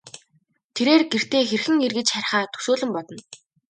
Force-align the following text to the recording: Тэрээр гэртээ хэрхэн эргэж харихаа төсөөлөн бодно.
Тэрээр 0.75 1.03
гэртээ 1.11 1.43
хэрхэн 1.49 1.77
эргэж 1.85 2.07
харихаа 2.13 2.43
төсөөлөн 2.53 2.91
бодно. 2.95 3.19